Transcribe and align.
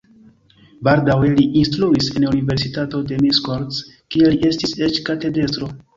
Baldaŭe 0.87 1.27
li 1.33 1.43
instruis 1.59 2.09
en 2.21 2.25
universitato 2.29 3.03
de 3.11 3.19
Miskolc, 3.27 3.81
kie 4.17 4.33
li 4.35 4.41
estis 4.53 4.75
eĉ 4.89 4.99
katedrestro. 5.13 5.71